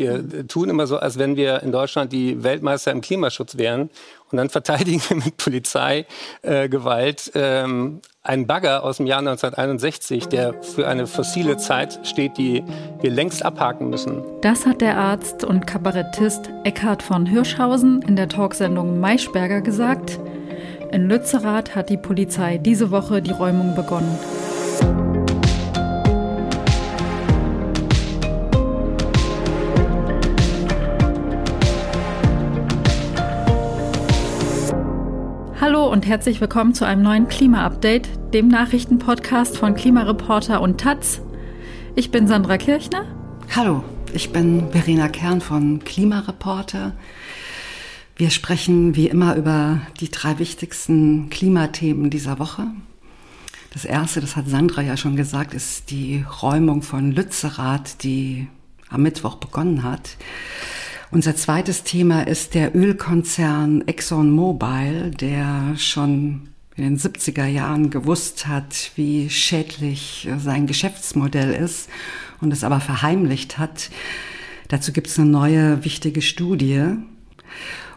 [0.00, 3.90] Wir tun immer so, als wenn wir in Deutschland die Weltmeister im Klimaschutz wären.
[4.30, 10.62] Und dann verteidigen wir mit Polizeigewalt äh, ähm, einen Bagger aus dem Jahr 1961, der
[10.62, 12.62] für eine fossile Zeit steht, die
[13.00, 14.22] wir längst abhaken müssen.
[14.40, 20.18] Das hat der Arzt und Kabarettist Eckhard von Hirschhausen in der Talksendung Maischberger gesagt.
[20.92, 24.18] In Lützerath hat die Polizei diese Woche die Räumung begonnen.
[35.60, 41.20] Hallo und herzlich willkommen zu einem neuen Klima-Update, dem Nachrichtenpodcast von Klimareporter und Taz.
[41.94, 43.04] Ich bin Sandra Kirchner.
[43.54, 46.96] Hallo, ich bin Verena Kern von Klimareporter.
[48.16, 52.68] Wir sprechen wie immer über die drei wichtigsten Klimathemen dieser Woche.
[53.74, 58.48] Das erste, das hat Sandra ja schon gesagt, ist die Räumung von Lützerath, die
[58.88, 60.16] am Mittwoch begonnen hat.
[61.12, 68.92] Unser zweites Thema ist der Ölkonzern ExxonMobil, der schon in den 70er Jahren gewusst hat,
[68.94, 71.88] wie schädlich sein Geschäftsmodell ist
[72.40, 73.90] und es aber verheimlicht hat.
[74.68, 76.84] Dazu gibt es eine neue wichtige Studie.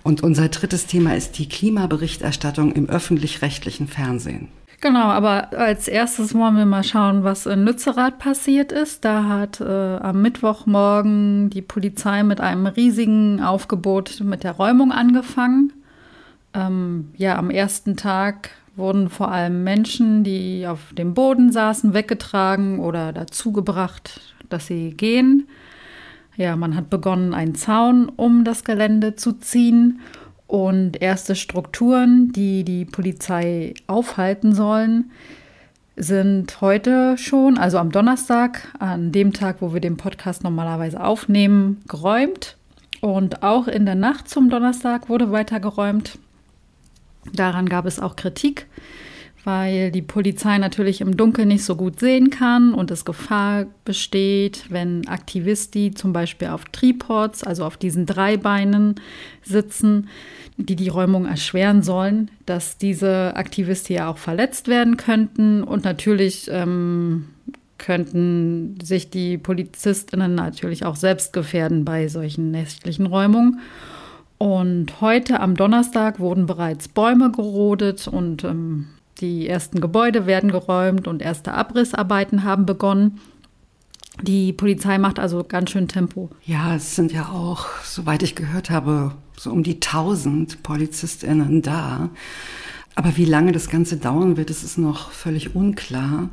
[0.01, 4.47] Und unser drittes Thema ist die Klimaberichterstattung im öffentlich-rechtlichen Fernsehen.
[4.83, 9.05] Genau, aber als erstes wollen wir mal schauen, was in Lützerath passiert ist.
[9.05, 15.71] Da hat äh, am Mittwochmorgen die Polizei mit einem riesigen Aufgebot mit der Räumung angefangen.
[16.53, 22.79] Ähm, ja, am ersten Tag wurden vor allem Menschen, die auf dem Boden saßen, weggetragen
[22.79, 25.47] oder dazu gebracht, dass sie gehen.
[26.35, 30.01] Ja, man hat begonnen, einen Zaun um das Gelände zu ziehen
[30.47, 35.11] und erste Strukturen, die die Polizei aufhalten sollen,
[35.95, 41.81] sind heute schon, also am Donnerstag, an dem Tag, wo wir den Podcast normalerweise aufnehmen,
[41.87, 42.57] geräumt.
[43.01, 46.17] Und auch in der Nacht zum Donnerstag wurde weiter geräumt.
[47.33, 48.67] Daran gab es auch Kritik
[49.43, 54.65] weil die Polizei natürlich im Dunkeln nicht so gut sehen kann und es Gefahr besteht,
[54.69, 58.95] wenn Aktivisten zum Beispiel auf Tripods, also auf diesen drei Beinen
[59.41, 60.07] sitzen,
[60.57, 66.47] die die Räumung erschweren sollen, dass diese Aktivisten ja auch verletzt werden könnten und natürlich
[66.49, 67.25] ähm,
[67.77, 73.59] könnten sich die Polizistinnen natürlich auch selbst gefährden bei solchen nächtlichen Räumungen.
[74.37, 78.87] Und heute am Donnerstag wurden bereits Bäume gerodet und ähm,
[79.19, 83.19] die ersten Gebäude werden geräumt und erste Abrissarbeiten haben begonnen.
[84.21, 86.29] Die Polizei macht also ganz schön Tempo.
[86.45, 92.09] Ja, es sind ja auch, soweit ich gehört habe, so um die 1000 PolizistInnen da.
[92.95, 96.29] Aber wie lange das Ganze dauern wird, das ist noch völlig unklar.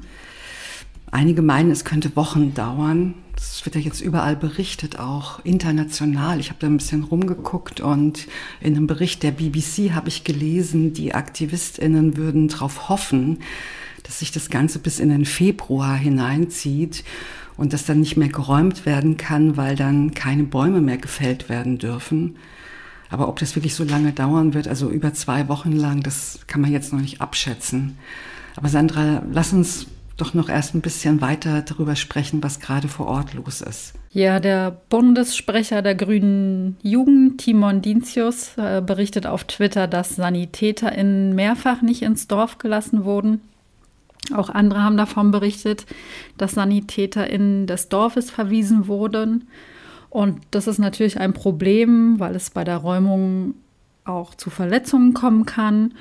[1.10, 3.14] Einige meinen, es könnte Wochen dauern.
[3.40, 6.40] Das wird ja jetzt überall berichtet, auch international.
[6.40, 8.26] Ich habe da ein bisschen rumgeguckt und
[8.60, 13.38] in einem Bericht der BBC habe ich gelesen, die Aktivistinnen würden darauf hoffen,
[14.02, 17.02] dass sich das Ganze bis in den Februar hineinzieht
[17.56, 21.78] und dass dann nicht mehr geräumt werden kann, weil dann keine Bäume mehr gefällt werden
[21.78, 22.36] dürfen.
[23.08, 26.60] Aber ob das wirklich so lange dauern wird, also über zwei Wochen lang, das kann
[26.60, 27.96] man jetzt noch nicht abschätzen.
[28.56, 29.86] Aber Sandra, lass uns
[30.20, 33.94] doch noch erst ein bisschen weiter darüber sprechen, was gerade vor Ort los ist.
[34.10, 41.82] Ja, der Bundessprecher der Grünen Jugend, Timon Dincius, äh, berichtet auf Twitter, dass SanitäterInnen mehrfach
[41.82, 43.40] nicht ins Dorf gelassen wurden.
[44.34, 45.86] Auch andere haben davon berichtet,
[46.36, 49.48] dass SanitäterInnen des Dorfes verwiesen wurden.
[50.10, 53.54] Und das ist natürlich ein Problem, weil es bei der Räumung
[54.04, 55.94] auch zu Verletzungen kommen kann.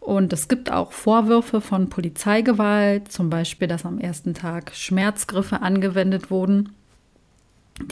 [0.00, 6.30] Und es gibt auch Vorwürfe von Polizeigewalt, zum Beispiel, dass am ersten Tag Schmerzgriffe angewendet
[6.30, 6.70] wurden,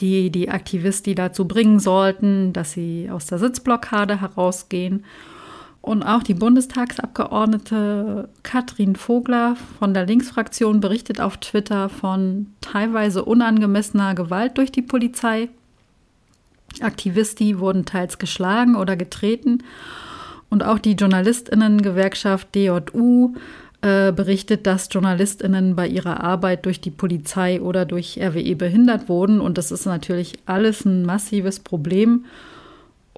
[0.01, 5.05] die die Aktivisten dazu bringen sollten, dass sie aus der Sitzblockade herausgehen.
[5.83, 14.15] Und auch die Bundestagsabgeordnete Katrin Vogler von der Linksfraktion berichtet auf Twitter von teilweise unangemessener
[14.15, 15.51] Gewalt durch die Polizei.
[16.81, 19.63] Aktivisti wurden teils geschlagen oder getreten
[20.51, 23.35] und auch die Journalistinnengewerkschaft DJU
[23.81, 29.41] äh, berichtet, dass Journalistinnen bei ihrer Arbeit durch die Polizei oder durch RWE behindert wurden.
[29.41, 32.25] Und das ist natürlich alles ein massives Problem.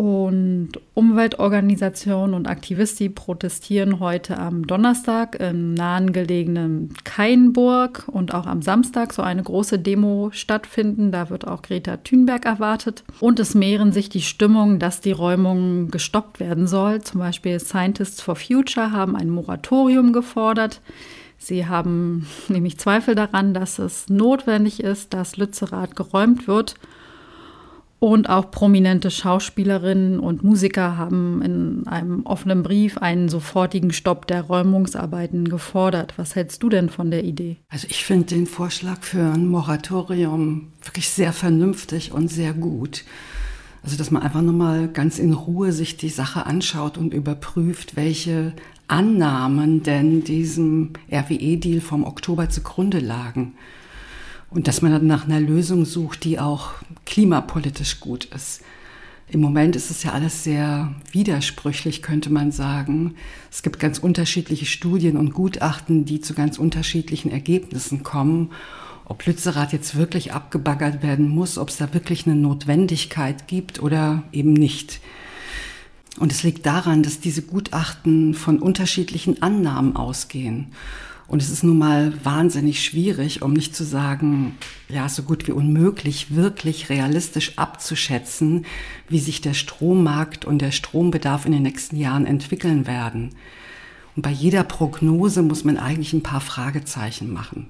[0.01, 9.13] Und Umweltorganisationen und Aktivisten protestieren heute am Donnerstag im nahengelegenen Kainburg und auch am Samstag
[9.13, 11.13] so eine große Demo stattfinden.
[11.13, 13.05] Da wird auch Greta Thunberg erwartet.
[13.21, 17.03] Und es mehren sich die Stimmungen, dass die Räumung gestoppt werden soll.
[17.03, 20.81] Zum Beispiel Scientists for Future haben ein Moratorium gefordert.
[21.37, 26.77] Sie haben nämlich Zweifel daran, dass es notwendig ist, dass Lützerath geräumt wird.
[28.01, 34.41] Und auch prominente Schauspielerinnen und Musiker haben in einem offenen Brief einen sofortigen Stopp der
[34.41, 36.15] Räumungsarbeiten gefordert.
[36.17, 37.59] Was hältst du denn von der Idee?
[37.69, 43.05] Also ich finde den Vorschlag für ein Moratorium wirklich sehr vernünftig und sehr gut.
[43.83, 48.55] Also dass man einfach nochmal ganz in Ruhe sich die Sache anschaut und überprüft, welche
[48.89, 53.53] Annahmen denn diesem RWE-Deal vom Oktober zugrunde lagen.
[54.51, 56.73] Und dass man dann nach einer Lösung sucht, die auch
[57.07, 58.63] klimapolitisch gut ist.
[59.29, 63.15] Im Moment ist es ja alles sehr widersprüchlich, könnte man sagen.
[63.49, 68.51] Es gibt ganz unterschiedliche Studien und Gutachten, die zu ganz unterschiedlichen Ergebnissen kommen.
[69.05, 74.25] Ob Lützerath jetzt wirklich abgebaggert werden muss, ob es da wirklich eine Notwendigkeit gibt oder
[74.33, 75.01] eben nicht.
[76.19, 80.73] Und es liegt daran, dass diese Gutachten von unterschiedlichen Annahmen ausgehen.
[81.31, 85.53] Und es ist nun mal wahnsinnig schwierig, um nicht zu sagen, ja, so gut wie
[85.53, 88.67] unmöglich, wirklich realistisch abzuschätzen,
[89.09, 93.31] wie sich der Strommarkt und der Strombedarf in den nächsten Jahren entwickeln werden.
[94.17, 97.69] Und bei jeder Prognose muss man eigentlich ein paar Fragezeichen machen.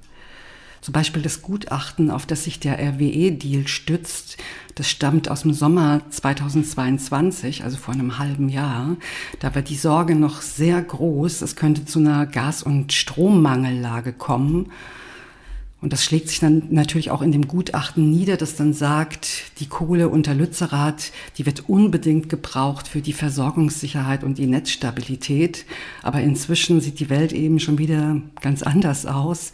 [0.81, 4.39] Zum Beispiel das Gutachten, auf das sich der RWE-Deal stützt,
[4.77, 8.97] das stammt aus dem Sommer 2022, also vor einem halben Jahr.
[9.41, 14.71] Da war die Sorge noch sehr groß, es könnte zu einer Gas- und Strommangellage kommen.
[15.83, 19.67] Und das schlägt sich dann natürlich auch in dem Gutachten nieder, das dann sagt, die
[19.67, 25.65] Kohle unter Lützerath, die wird unbedingt gebraucht für die Versorgungssicherheit und die Netzstabilität.
[26.03, 29.53] Aber inzwischen sieht die Welt eben schon wieder ganz anders aus.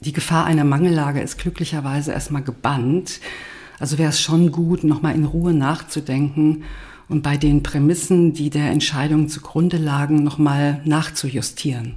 [0.00, 3.20] Die Gefahr einer Mangellage ist glücklicherweise erstmal gebannt.
[3.78, 6.64] Also wäre es schon gut, nochmal in Ruhe nachzudenken
[7.08, 11.96] und bei den Prämissen, die der Entscheidung zugrunde lagen, nochmal nachzujustieren.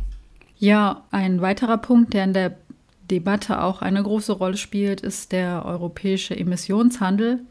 [0.57, 2.57] Ja, ein weiterer Punkt, der in der
[3.09, 7.41] Debatte auch eine große Rolle spielt, ist der europäische Emissionshandel.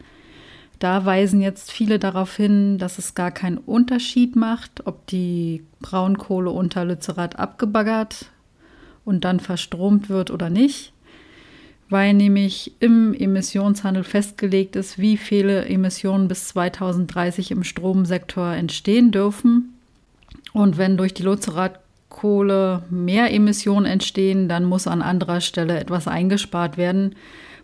[0.78, 6.50] Da weisen jetzt viele darauf hin, dass es gar keinen Unterschied macht, ob die Braunkohle
[6.50, 8.31] unter Lützerath abgebaggert
[9.06, 10.93] und dann verstromt wird oder nicht,
[11.88, 19.73] weil nämlich im Emissionshandel festgelegt ist, wie viele Emissionen bis 2030 im Stromsektor entstehen dürfen.
[20.53, 26.76] Und wenn durch die Lützerath-Kohle mehr Emissionen entstehen, dann muss an anderer Stelle etwas eingespart
[26.76, 27.14] werden,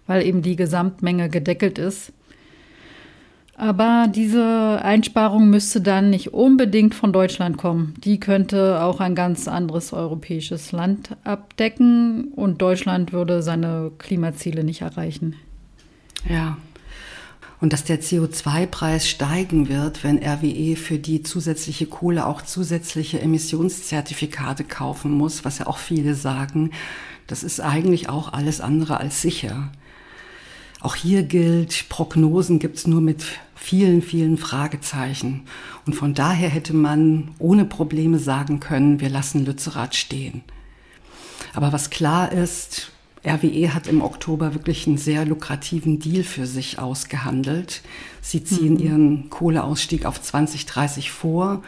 [0.06, 2.12] weil eben die Gesamtmenge gedeckelt ist.
[3.62, 7.94] Aber diese Einsparung müsste dann nicht unbedingt von Deutschland kommen.
[8.02, 14.80] Die könnte auch ein ganz anderes europäisches Land abdecken und Deutschland würde seine Klimaziele nicht
[14.80, 15.36] erreichen.
[16.28, 16.56] Ja.
[17.60, 24.64] Und dass der CO2-Preis steigen wird, wenn RWE für die zusätzliche Kohle auch zusätzliche Emissionszertifikate
[24.64, 26.72] kaufen muss, was ja auch viele sagen,
[27.28, 29.70] das ist eigentlich auch alles andere als sicher.
[30.82, 33.24] Auch hier gilt, Prognosen gibt es nur mit
[33.54, 35.42] vielen, vielen Fragezeichen.
[35.86, 40.42] Und von daher hätte man ohne Probleme sagen können, wir lassen Lützerath stehen.
[41.54, 42.90] Aber was klar ist,
[43.24, 47.82] RWE hat im Oktober wirklich einen sehr lukrativen Deal für sich ausgehandelt.
[48.20, 48.80] Sie ziehen mhm.
[48.80, 51.62] ihren Kohleausstieg auf 2030 vor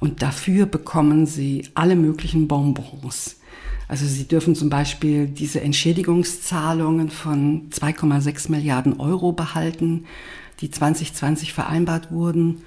[0.00, 3.37] und dafür bekommen sie alle möglichen Bonbons.
[3.88, 10.04] Also sie dürfen zum Beispiel diese Entschädigungszahlungen von 2,6 Milliarden Euro behalten,
[10.60, 12.62] die 2020 vereinbart wurden,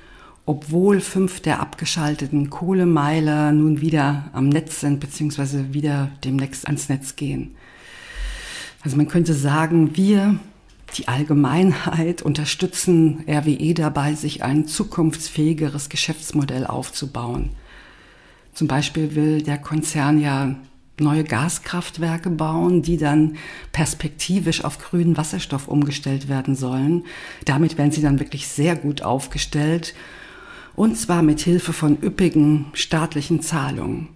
[0.48, 7.16] obwohl fünf der abgeschalteten Kohlemeiler nun wieder am Netz sind, beziehungsweise wieder demnächst ans Netz
[7.16, 7.56] gehen.
[8.82, 10.40] Also man könnte sagen, wir,
[10.98, 17.52] die Allgemeinheit, unterstützen RWE dabei, sich ein zukunftsfähigeres Geschäftsmodell aufzubauen.
[18.56, 20.56] Zum Beispiel will der Konzern ja
[21.02, 23.38] neue Gaskraftwerke bauen, die dann
[23.72, 27.04] perspektivisch auf grünen Wasserstoff umgestellt werden sollen.
[27.46, 29.94] Damit werden sie dann wirklich sehr gut aufgestellt
[30.76, 34.08] und zwar mit Hilfe von üppigen staatlichen Zahlungen.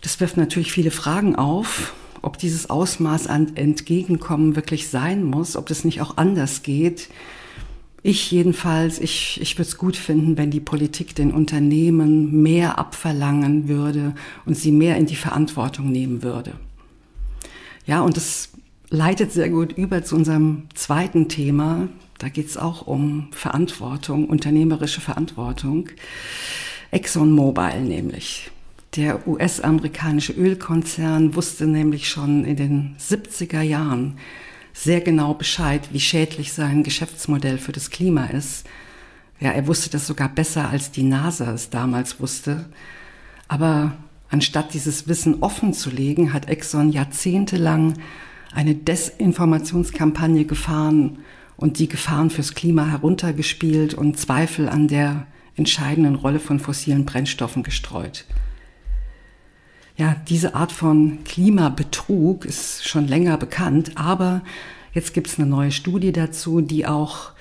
[0.00, 5.66] Das wirft natürlich viele Fragen auf, ob dieses Ausmaß an Entgegenkommen wirklich sein muss, ob
[5.66, 7.08] das nicht auch anders geht.
[8.02, 13.68] Ich jedenfalls, ich, ich würde es gut finden, wenn die Politik den Unternehmen mehr abverlangen
[13.68, 14.14] würde
[14.46, 16.52] und sie mehr in die Verantwortung nehmen würde.
[17.86, 18.50] Ja, und das
[18.90, 21.88] leitet sehr gut über zu unserem zweiten Thema.
[22.18, 25.88] Da geht es auch um Verantwortung, unternehmerische Verantwortung.
[26.90, 28.50] ExxonMobil nämlich.
[28.96, 34.16] Der US-amerikanische Ölkonzern wusste nämlich schon in den 70er Jahren,
[34.72, 38.66] sehr genau Bescheid, wie schädlich sein Geschäftsmodell für das Klima ist.
[39.40, 42.68] Ja, er wusste das sogar besser, als die NASA es damals wusste.
[43.46, 43.92] Aber
[44.30, 47.94] anstatt dieses Wissen offen zu legen, hat Exxon jahrzehntelang
[48.52, 51.18] eine Desinformationskampagne gefahren
[51.56, 57.62] und die Gefahren fürs Klima heruntergespielt und Zweifel an der entscheidenden Rolle von fossilen Brennstoffen
[57.62, 58.24] gestreut.
[59.98, 64.42] Ja, diese Art von Klimabetrug ist schon länger bekannt, aber
[64.94, 67.32] jetzt gibt es eine neue Studie dazu, die auch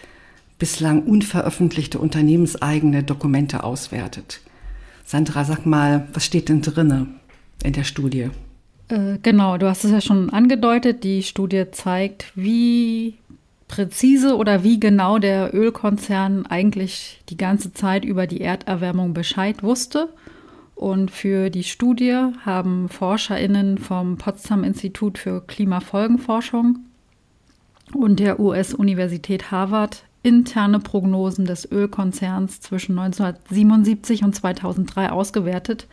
[0.58, 4.42] bislang unveröffentlichte unternehmenseigene Dokumente auswertet.
[5.06, 7.06] Sandra, sag mal, was steht denn drinne
[7.64, 8.32] in der Studie?
[8.88, 11.04] Äh, genau, du hast es ja schon angedeutet.
[11.04, 13.14] Die Studie zeigt, wie
[13.68, 20.10] präzise oder wie genau der Ölkonzern eigentlich die ganze Zeit über die Erderwärmung Bescheid wusste
[20.78, 22.16] und für die Studie
[22.46, 26.80] haben ForscherInnen vom Potsdam Institut für Klimafolgenforschung
[27.96, 35.88] und der US-Universität Harvard interne Prognosen des Ölkonzerns zwischen 1977 und 2003 ausgewertet.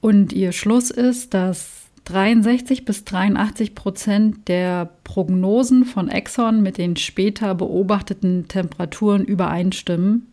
[0.00, 6.96] Und ihr Schluss ist, dass 63 bis 83 Prozent der Prognosen von Exxon mit den
[6.96, 10.26] später beobachteten Temperaturen übereinstimmen.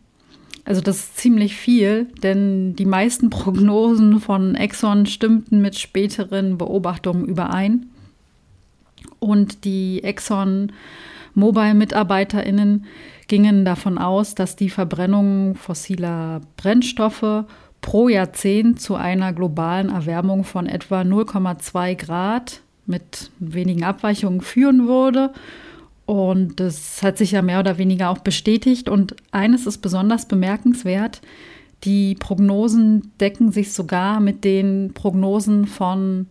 [0.64, 7.26] Also das ist ziemlich viel, denn die meisten Prognosen von Exxon stimmten mit späteren Beobachtungen
[7.26, 7.86] überein.
[9.18, 10.72] Und die Exxon
[11.34, 12.86] Mobile-MitarbeiterInnen
[13.28, 17.44] gingen davon aus, dass die Verbrennung fossiler Brennstoffe
[17.80, 25.32] pro Jahrzehnt zu einer globalen Erwärmung von etwa 0,2 Grad mit wenigen Abweichungen führen würde
[26.06, 28.88] und das hat sich ja mehr oder weniger auch bestätigt.
[28.88, 31.22] Und eines ist besonders bemerkenswert.
[31.84, 36.26] Die Prognosen decken sich sogar mit den Prognosen von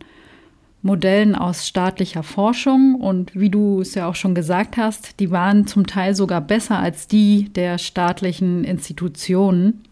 [0.83, 2.95] Modellen aus staatlicher Forschung.
[2.95, 6.77] Und wie du es ja auch schon gesagt hast, die waren zum Teil sogar besser
[6.77, 9.83] als die der staatlichen Institutionen.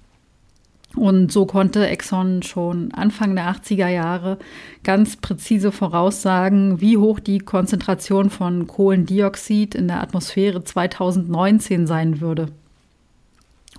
[0.95, 4.37] Und so konnte Exxon schon Anfang der 80er Jahre
[4.83, 12.49] ganz präzise voraussagen, wie hoch die Konzentration von Kohlendioxid in der Atmosphäre 2019 sein würde.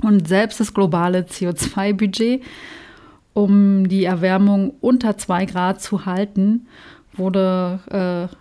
[0.00, 2.42] Und selbst das globale CO2-Budget,
[3.34, 6.66] um die Erwärmung unter 2 Grad zu halten,
[7.14, 8.36] wurde äh,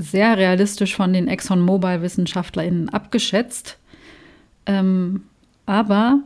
[0.00, 3.78] sehr realistisch von den ExxonMobil-WissenschaftlerInnen abgeschätzt.
[4.66, 5.22] Ähm,
[5.66, 6.20] aber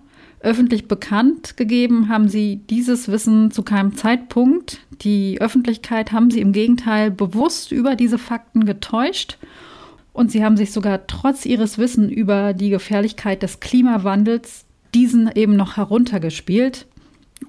[0.44, 4.80] öffentlich bekannt gegeben haben sie dieses Wissen zu keinem Zeitpunkt.
[5.02, 9.38] Die Öffentlichkeit haben sie im Gegenteil bewusst über diese Fakten getäuscht.
[10.12, 15.56] Und sie haben sich sogar trotz ihres Wissen über die Gefährlichkeit des Klimawandels diesen eben
[15.56, 16.86] noch heruntergespielt.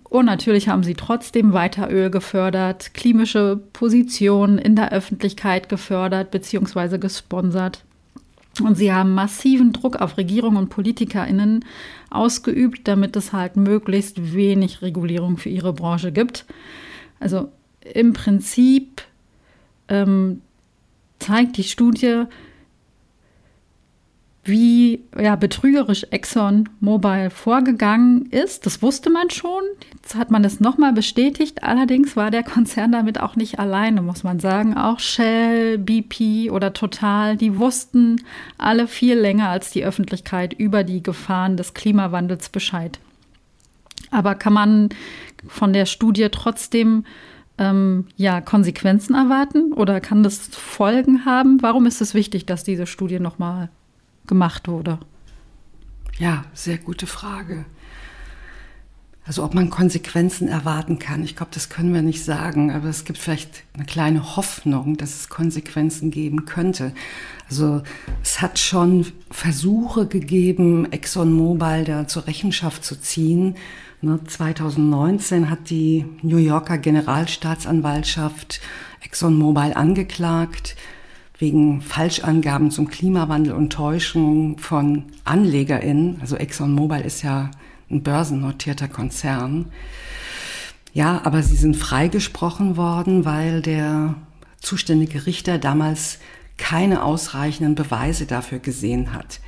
[0.03, 6.97] Und natürlich haben sie trotzdem weiter Öl gefördert, klimische Positionen in der Öffentlichkeit gefördert bzw.
[6.97, 7.84] gesponsert.
[8.61, 11.65] Und sie haben massiven Druck auf Regierung und PolitikerInnen
[12.09, 16.45] ausgeübt, damit es halt möglichst wenig Regulierung für ihre Branche gibt.
[17.19, 19.01] Also im Prinzip
[19.89, 20.41] ähm,
[21.19, 22.23] zeigt die Studie,
[24.45, 28.67] wie ja, betrügerisch Exxon Mobil vorgegangen ist.
[28.67, 29.63] Das wusste man schon.
[29.95, 31.63] Jetzt hat man es nochmal bestätigt.
[31.63, 34.77] Allerdings war der Konzern damit auch nicht alleine, muss man sagen.
[34.77, 38.21] Auch Shell, BP oder Total, die wussten
[38.59, 42.99] alle viel länger als die Öffentlichkeit über die Gefahren des Klimawandels Bescheid.
[44.11, 44.89] Aber kann man
[45.47, 47.03] von der Studie trotzdem
[47.57, 51.63] ähm, ja, Konsequenzen erwarten oder kann das Folgen haben?
[51.63, 53.69] Warum ist es wichtig, dass diese Studie nochmal
[54.27, 54.99] gemacht wurde?
[56.17, 57.65] Ja, sehr gute Frage.
[59.27, 63.05] Also ob man Konsequenzen erwarten kann, ich glaube, das können wir nicht sagen, aber es
[63.05, 66.93] gibt vielleicht eine kleine Hoffnung, dass es Konsequenzen geben könnte.
[67.49, 67.81] Also
[68.21, 73.55] es hat schon Versuche gegeben, ExxonMobil da zur Rechenschaft zu ziehen.
[74.01, 78.61] 2019 ne, hat die New Yorker Generalstaatsanwaltschaft
[79.01, 80.75] ExxonMobil angeklagt
[81.37, 86.17] wegen Falschangaben zum Klimawandel und Täuschung von AnlegerInnen.
[86.21, 87.51] Also ExxonMobil ist ja
[87.89, 89.65] ein börsennotierter Konzern.
[90.93, 94.15] Ja, aber sie sind freigesprochen worden, weil der
[94.61, 96.19] zuständige Richter damals
[96.57, 99.41] keine ausreichenden Beweise dafür gesehen hat.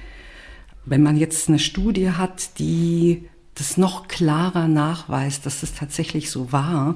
[0.86, 6.52] Wenn man jetzt eine Studie hat, die das noch klarer nachweist, dass es tatsächlich so
[6.52, 6.96] war,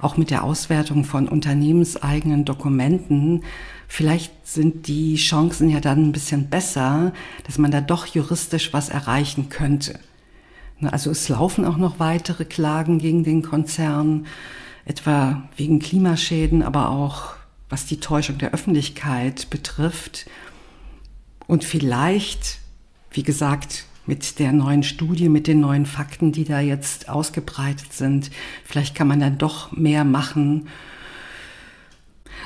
[0.00, 3.44] auch mit der Auswertung von unternehmenseigenen Dokumenten,
[3.90, 7.12] vielleicht sind die Chancen ja dann ein bisschen besser,
[7.44, 9.98] dass man da doch juristisch was erreichen könnte.
[10.78, 14.26] Ne, also es laufen auch noch weitere Klagen gegen den Konzern,
[14.84, 17.34] etwa wegen Klimaschäden, aber auch
[17.68, 20.30] was die Täuschung der Öffentlichkeit betrifft.
[21.48, 22.58] Und vielleicht,
[23.10, 28.30] wie gesagt, mit der neuen Studie, mit den neuen Fakten, die da jetzt ausgebreitet sind,
[28.64, 30.68] vielleicht kann man dann doch mehr machen,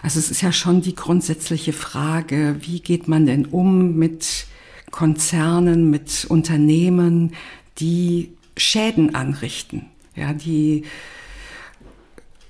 [0.03, 4.47] Also es ist ja schon die grundsätzliche Frage, wie geht man denn um mit
[4.91, 7.35] Konzernen, mit Unternehmen,
[7.79, 10.85] die Schäden anrichten, ja, die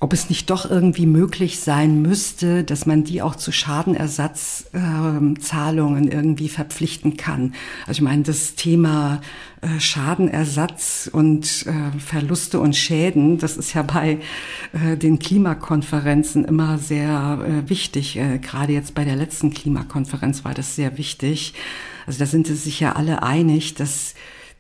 [0.01, 6.15] ob es nicht doch irgendwie möglich sein müsste, dass man die auch zu Schadenersatzzahlungen äh,
[6.15, 7.55] irgendwie verpflichten kann.
[7.87, 9.23] Also ich meine, das Thema
[9.63, 14.19] äh, Schadenersatz und äh, Verluste und Schäden, das ist ja bei
[14.73, 18.17] äh, den Klimakonferenzen immer sehr äh, wichtig.
[18.17, 21.55] Äh, gerade jetzt bei der letzten Klimakonferenz war das sehr wichtig.
[22.07, 24.15] Also da sind sie sich ja alle einig, dass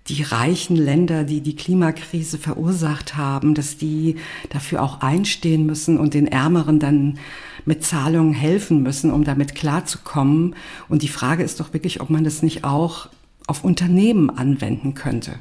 [0.08, 4.16] die reichen Länder, die die Klimakrise verursacht haben, dass die
[4.50, 7.18] dafür auch einstehen müssen und den Ärmeren dann
[7.64, 10.54] mit Zahlungen helfen müssen, um damit klarzukommen.
[10.90, 13.08] Und die Frage ist doch wirklich, ob man das nicht auch
[13.46, 15.36] auf Unternehmen anwenden könnte.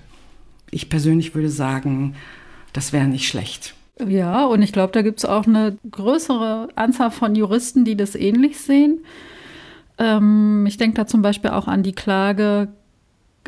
[0.72, 2.16] Ich persönlich würde sagen,
[2.72, 3.76] das wäre nicht schlecht.
[4.08, 8.16] Ja, und ich glaube, da gibt es auch eine größere Anzahl von Juristen, die das
[8.16, 9.00] ähnlich sehen.
[9.98, 12.70] Ähm, ich denke da zum Beispiel auch an die Klage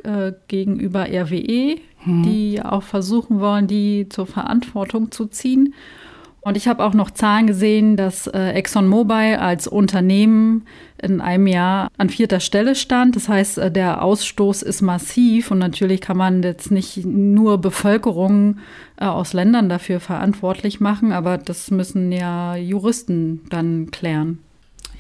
[0.03, 2.23] äh, gegenüber RWE, hm.
[2.23, 5.73] die auch versuchen wollen, die zur Verantwortung zu ziehen.
[6.45, 10.67] Und ich habe auch noch Zahlen gesehen, dass äh, ExxonMobil als Unternehmen
[11.01, 13.15] in einem Jahr an vierter Stelle stand.
[13.15, 18.57] Das heißt, äh, der Ausstoß ist massiv und natürlich kann man jetzt nicht nur Bevölkerung
[18.97, 24.37] äh, aus Ländern dafür verantwortlich machen, aber das müssen ja Juristen dann klären.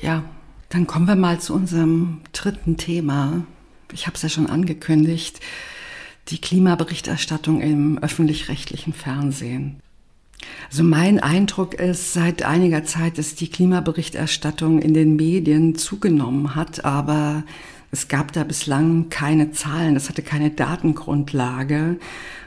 [0.01, 0.23] Ja,
[0.69, 3.43] dann kommen wir mal zu unserem dritten Thema,
[3.93, 5.39] ich habe es ja schon angekündigt,
[6.29, 9.79] die Klimaberichterstattung im öffentlich-rechtlichen Fernsehen.
[10.69, 16.83] Also mein Eindruck ist seit einiger Zeit, dass die Klimaberichterstattung in den Medien zugenommen hat,
[16.83, 17.43] aber
[17.91, 21.97] es gab da bislang keine Zahlen, es hatte keine Datengrundlage.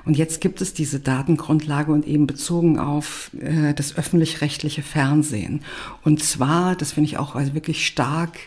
[0.04, 5.62] Und jetzt gibt es diese Datengrundlage und eben bezogen auf äh, das öffentlich-rechtliche Fernsehen.
[6.02, 8.38] Und zwar, das finde ich auch also wirklich stark,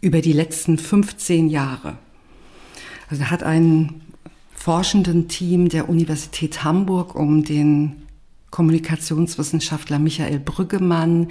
[0.00, 1.98] über die letzten 15 Jahre.
[3.08, 4.00] Also hat ein
[4.54, 8.04] forschenden Team der Universität Hamburg um den
[8.50, 11.28] Kommunikationswissenschaftler Michael Brüggemann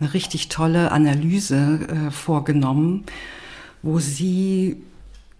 [0.00, 3.04] eine richtig tolle Analyse äh, vorgenommen,
[3.82, 4.82] wo sie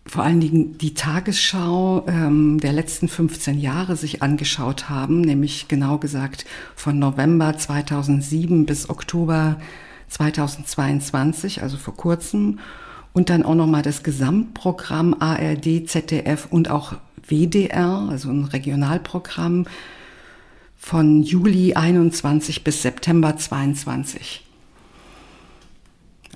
[0.07, 5.99] vor allen Dingen die Tagesschau ähm, der letzten 15 Jahre sich angeschaut haben, nämlich genau
[5.99, 6.45] gesagt
[6.77, 9.59] von November 2007 bis Oktober
[10.09, 12.61] 2022, also vor kurzem
[13.15, 16.95] und dann auch nochmal das Gesamtprogramm ARD, ZDF und auch
[17.27, 19.67] WDR, also ein Regionalprogramm
[20.77, 24.43] von Juli 21 bis September 22.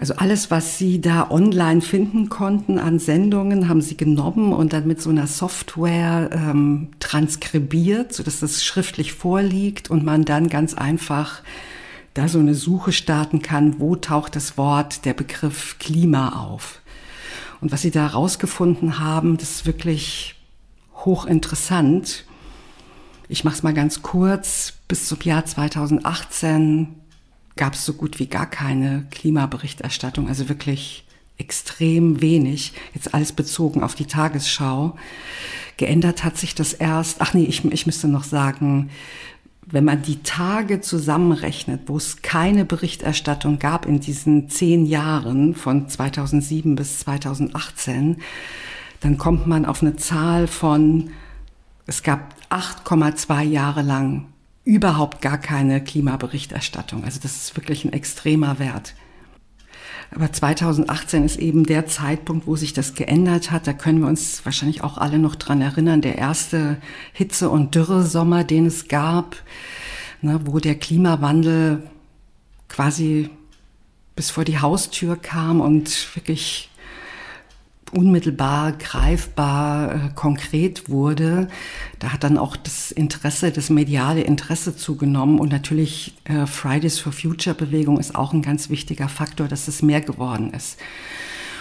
[0.00, 4.86] Also alles, was Sie da online finden konnten an Sendungen, haben Sie genommen und dann
[4.86, 11.42] mit so einer Software ähm, transkribiert, sodass das schriftlich vorliegt und man dann ganz einfach
[12.18, 16.80] da so eine Suche starten kann, wo taucht das Wort, der Begriff Klima auf.
[17.60, 20.34] Und was sie da herausgefunden haben, das ist wirklich
[20.96, 22.24] hochinteressant.
[23.28, 24.74] Ich mache es mal ganz kurz.
[24.88, 26.88] Bis zum Jahr 2018
[27.54, 31.04] gab es so gut wie gar keine Klimaberichterstattung, also wirklich
[31.36, 32.72] extrem wenig.
[32.94, 34.96] Jetzt alles bezogen auf die Tagesschau.
[35.76, 38.90] Geändert hat sich das erst, ach nee, ich, ich müsste noch sagen,
[39.70, 45.88] wenn man die Tage zusammenrechnet, wo es keine Berichterstattung gab in diesen zehn Jahren von
[45.88, 48.18] 2007 bis 2018,
[49.00, 51.10] dann kommt man auf eine Zahl von,
[51.86, 54.26] es gab 8,2 Jahre lang
[54.64, 57.04] überhaupt gar keine Klimaberichterstattung.
[57.04, 58.94] Also das ist wirklich ein extremer Wert.
[60.10, 63.66] Aber 2018 ist eben der Zeitpunkt, wo sich das geändert hat.
[63.66, 66.00] Da können wir uns wahrscheinlich auch alle noch dran erinnern.
[66.00, 66.78] Der erste
[67.12, 69.36] Hitze- und Dürresommer, den es gab,
[70.22, 71.82] ne, wo der Klimawandel
[72.68, 73.30] quasi
[74.16, 76.70] bis vor die Haustür kam und wirklich
[77.92, 81.48] unmittelbar greifbar äh, konkret wurde,
[81.98, 87.12] da hat dann auch das Interesse, das mediale Interesse zugenommen und natürlich äh, Fridays for
[87.12, 90.78] Future Bewegung ist auch ein ganz wichtiger Faktor, dass es mehr geworden ist.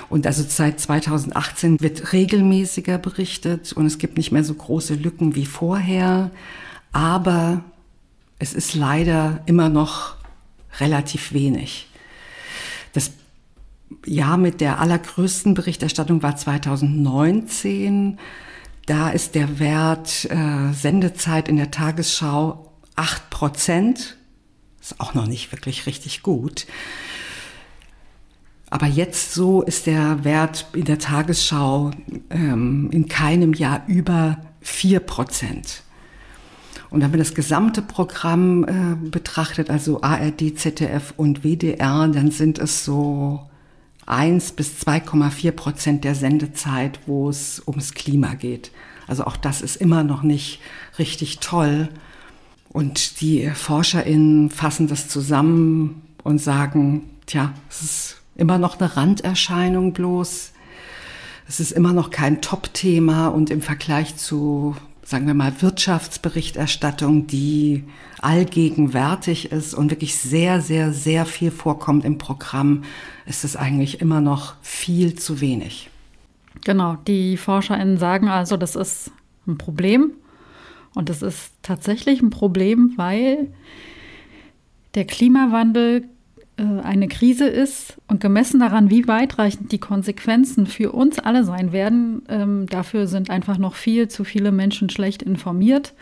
[0.09, 5.35] Und also seit 2018 wird regelmäßiger berichtet und es gibt nicht mehr so große Lücken
[5.35, 6.31] wie vorher,
[6.93, 7.63] aber
[8.39, 10.15] es ist leider immer noch
[10.79, 11.87] relativ wenig.
[12.93, 13.11] Das
[14.05, 18.17] Jahr mit der allergrößten Berichterstattung war 2019.
[18.85, 24.17] Da ist der Wert äh, Sendezeit in der Tagesschau acht Prozent.
[24.81, 26.67] Ist auch noch nicht wirklich richtig gut.
[28.69, 31.91] Aber jetzt so ist der Wert in der Tagesschau
[32.29, 35.83] ähm, in keinem Jahr über vier Prozent.
[36.89, 42.59] Und wenn man das gesamte Programm äh, betrachtet, also ARD, ZDF und WDR, dann sind
[42.59, 43.49] es so
[44.07, 48.71] 1 bis 2,4 Prozent der Sendezeit, wo es ums Klima geht.
[49.05, 50.59] Also auch das ist immer noch nicht
[50.97, 51.89] richtig toll.
[52.69, 59.93] Und die ForscherInnen fassen das zusammen und sagen, tja, es ist immer noch eine Randerscheinung
[59.93, 60.51] bloß.
[61.47, 64.75] Es ist immer noch kein Top-Thema und im Vergleich zu,
[65.07, 67.85] sagen wir mal, Wirtschaftsberichterstattung, die
[68.19, 72.83] allgegenwärtig ist und wirklich sehr, sehr, sehr viel vorkommt im Programm,
[73.25, 75.89] ist es eigentlich immer noch viel zu wenig.
[76.65, 79.11] Genau, die ForscherInnen sagen also, das ist
[79.47, 80.11] ein Problem.
[80.93, 83.53] Und das ist tatsächlich ein Problem, weil
[84.93, 86.09] der Klimawandel
[86.63, 92.23] eine Krise ist und gemessen daran, wie weitreichend die Konsequenzen für uns alle sein werden,
[92.29, 95.93] ähm, dafür sind einfach noch viel zu viele Menschen schlecht informiert.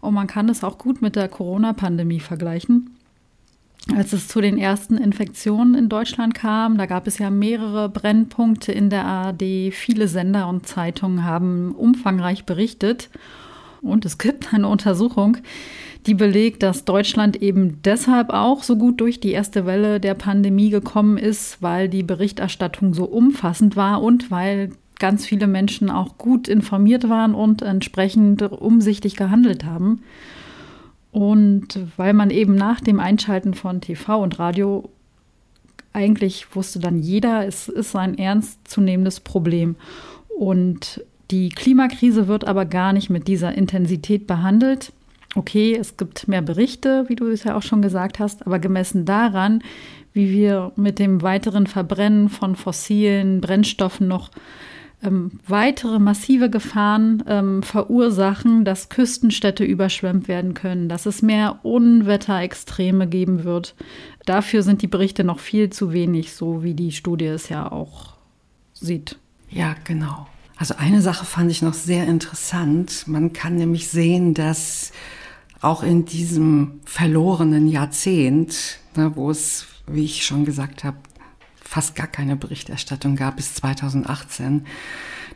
[0.00, 2.90] Und man kann es auch gut mit der Corona-Pandemie vergleichen.
[3.96, 8.72] Als es zu den ersten Infektionen in Deutschland kam, da gab es ja mehrere Brennpunkte
[8.72, 9.72] in der ARD.
[9.72, 13.10] Viele Sender und Zeitungen haben umfangreich berichtet.
[13.84, 15.36] Und es gibt eine Untersuchung,
[16.06, 20.70] die belegt, dass Deutschland eben deshalb auch so gut durch die erste Welle der Pandemie
[20.70, 26.46] gekommen ist, weil die Berichterstattung so umfassend war und weil ganz viele Menschen auch gut
[26.48, 30.02] informiert waren und entsprechend umsichtig gehandelt haben.
[31.10, 34.90] Und weil man eben nach dem Einschalten von TV und Radio
[35.92, 39.76] eigentlich wusste dann jeder, es ist ein ernstzunehmendes Problem.
[40.36, 44.92] Und die Klimakrise wird aber gar nicht mit dieser Intensität behandelt
[45.34, 49.04] okay, es gibt mehr Berichte, wie du es ja auch schon gesagt hast, aber gemessen
[49.04, 49.62] daran,
[50.12, 54.30] wie wir mit dem weiteren Verbrennen von fossilen Brennstoffen noch
[55.02, 63.08] ähm, weitere massive Gefahren ähm, verursachen, dass Küstenstädte überschwemmt werden können, dass es mehr Unwetterextreme
[63.08, 63.74] geben wird.
[64.24, 68.14] Dafür sind die Berichte noch viel zu wenig, so wie die Studie es ja auch
[68.72, 69.18] sieht.
[69.50, 70.26] Ja, genau.
[70.56, 73.08] Also eine Sache fand ich noch sehr interessant.
[73.08, 74.92] Man kann nämlich sehen, dass
[75.60, 80.98] auch in diesem verlorenen Jahrzehnt, ne, wo es, wie ich schon gesagt habe,
[81.60, 84.66] fast gar keine Berichterstattung gab bis 2018,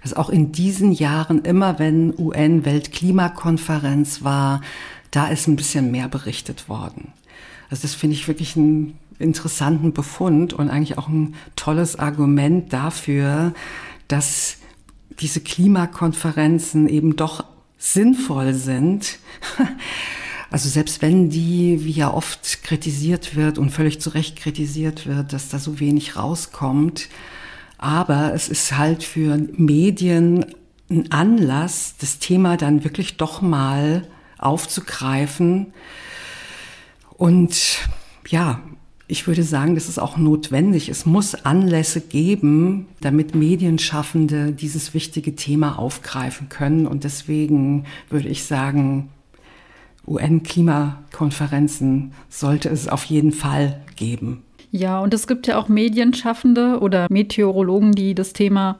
[0.03, 4.61] dass auch in diesen Jahren immer, wenn UN-Weltklimakonferenz war,
[5.11, 7.13] da ist ein bisschen mehr berichtet worden.
[7.71, 13.53] Also das finde ich wirklich einen interessanten Befund und eigentlich auch ein tolles Argument dafür,
[14.07, 14.59] dass
[15.21, 17.45] diese Klimakonferenzen eben doch
[17.79, 19.19] sinnvoll sind.
[20.51, 25.35] Also selbst wenn die, wie ja oft kritisiert wird und völlig zu Recht kritisiert wird,
[25.35, 27.11] dass da so wenig rauskommt,
[27.77, 30.47] aber es ist halt für Medien
[30.91, 35.75] ein Anlass, das Thema dann wirklich doch mal aufzugreifen.
[37.19, 37.79] Und
[38.29, 38.63] ja,
[39.11, 40.91] ich würde sagen, das ist auch notwendig.
[40.91, 46.87] Es muss Anlässe geben, damit Medienschaffende dieses wichtige Thema aufgreifen können.
[46.87, 49.09] Und deswegen würde ich sagen,
[50.07, 54.43] UN-Klimakonferenzen sollte es auf jeden Fall geben.
[54.71, 58.79] Ja, und es gibt ja auch Medienschaffende oder Meteorologen, die das Thema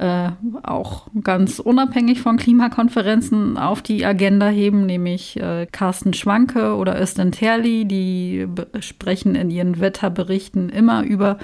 [0.00, 0.30] äh,
[0.62, 7.32] auch ganz unabhängig von Klimakonferenzen auf die Agenda heben, nämlich äh, Carsten Schwanke oder Östen
[7.32, 8.48] Terli, die
[8.80, 11.36] sprechen in ihren Wetterberichten immer über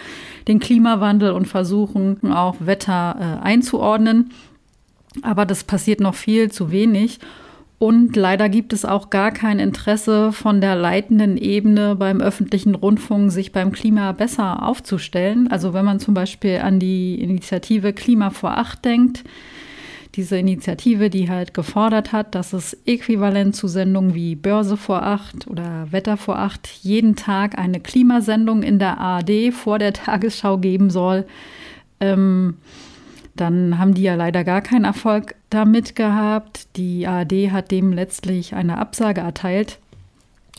[0.48, 4.30] den Klimawandel und versuchen auch Wetter äh, einzuordnen.
[5.20, 7.18] Aber das passiert noch viel zu wenig.
[7.78, 13.30] Und leider gibt es auch gar kein Interesse von der leitenden Ebene beim öffentlichen Rundfunk,
[13.30, 15.48] sich beim Klima besser aufzustellen.
[15.48, 19.24] Also wenn man zum Beispiel an die Initiative Klima vor Acht denkt,
[20.14, 25.46] diese Initiative, die halt gefordert hat, dass es äquivalent zu Sendungen wie Börse vor Acht
[25.46, 30.88] oder Wetter vor Acht jeden Tag eine Klimasendung in der ARD vor der Tagesschau geben
[30.88, 31.26] soll.
[32.00, 32.54] Ähm,
[33.40, 36.76] dann haben die ja leider gar keinen Erfolg damit gehabt.
[36.76, 39.78] Die ARD hat dem letztlich eine Absage erteilt.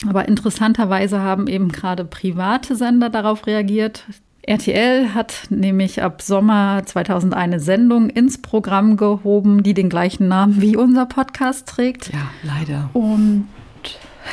[0.06, 4.04] Aber interessanterweise haben eben gerade private Sender darauf reagiert.
[4.42, 10.62] RTL hat nämlich ab Sommer 2001 eine Sendung ins Programm gehoben, die den gleichen Namen
[10.62, 12.10] wie unser Podcast trägt.
[12.12, 12.88] Ja, leider.
[12.94, 13.48] Und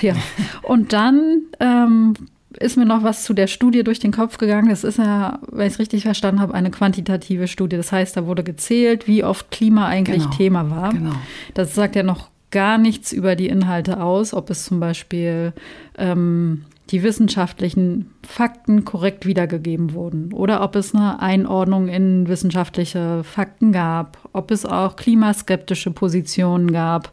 [0.01, 0.13] ja,
[0.61, 2.13] und dann ähm,
[2.59, 4.69] ist mir noch was zu der Studie durch den Kopf gegangen.
[4.69, 7.77] Das ist ja, wenn ich es richtig verstanden habe, eine quantitative Studie.
[7.77, 10.91] Das heißt, da wurde gezählt, wie oft Klima eigentlich genau, Thema war.
[10.91, 11.13] Genau.
[11.53, 15.53] Das sagt ja noch gar nichts über die Inhalte aus, ob es zum Beispiel
[15.97, 23.71] ähm, die wissenschaftlichen Fakten korrekt wiedergegeben wurden oder ob es eine Einordnung in wissenschaftliche Fakten
[23.71, 27.11] gab, ob es auch klimaskeptische Positionen gab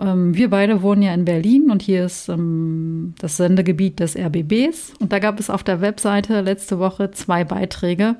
[0.00, 4.94] wir beide wohnen ja in Berlin und hier ist ähm, das Sendegebiet des RBBs.
[5.00, 8.16] Und da gab es auf der Webseite letzte Woche zwei Beiträge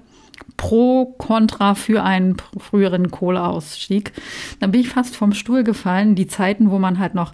[0.56, 4.12] pro, contra für einen früheren Kohleausstieg.
[4.60, 6.14] Da bin ich fast vom Stuhl gefallen.
[6.14, 7.32] Die Zeiten, wo man halt noch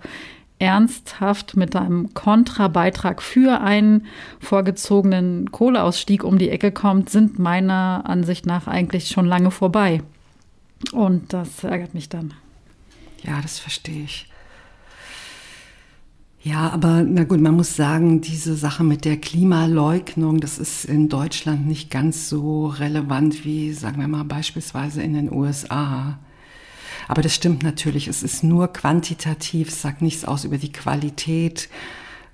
[0.59, 4.07] ernsthaft mit einem Kontrabeitrag für einen
[4.41, 10.03] vorgezogenen Kohleausstieg um die Ecke kommt, sind meiner Ansicht nach eigentlich schon lange vorbei.
[10.93, 12.35] Und das ärgert mich dann.
[13.23, 14.29] Ja, das verstehe ich.
[16.45, 21.09] Ja, aber na gut, man muss sagen, diese Sache mit der Klimaleugnung, das ist in
[21.09, 26.19] Deutschland nicht ganz so relevant wie, sagen wir mal, beispielsweise in den USA.
[27.09, 31.71] Aber das stimmt natürlich, es ist nur quantitativ, es sagt nichts aus über die Qualität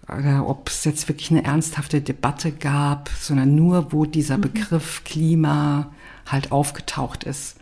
[0.08, 4.42] oder ob es jetzt wirklich eine ernsthafte Debatte gab, sondern nur, wo dieser mhm.
[4.42, 5.92] Begriff Klima
[6.26, 7.59] halt aufgetaucht ist.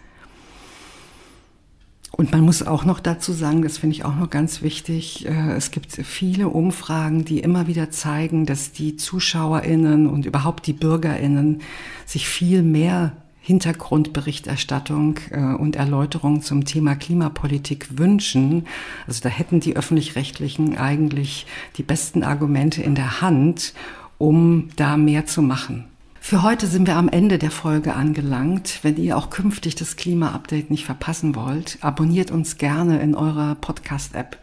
[2.12, 5.52] Und man muss auch noch dazu sagen, das finde ich auch noch ganz wichtig, äh,
[5.52, 11.60] es gibt viele Umfragen, die immer wieder zeigen, dass die Zuschauerinnen und überhaupt die Bürgerinnen
[12.06, 13.12] sich viel mehr
[13.48, 18.66] Hintergrundberichterstattung äh, und Erläuterung zum Thema Klimapolitik wünschen.
[19.06, 23.72] Also da hätten die öffentlich-rechtlichen eigentlich die besten Argumente in der Hand,
[24.18, 25.84] um da mehr zu machen.
[26.28, 28.80] Für heute sind wir am Ende der Folge angelangt.
[28.82, 34.36] Wenn ihr auch künftig das Klima-Update nicht verpassen wollt, abonniert uns gerne in eurer Podcast-App.